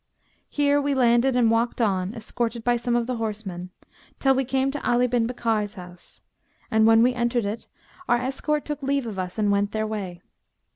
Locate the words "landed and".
0.95-1.51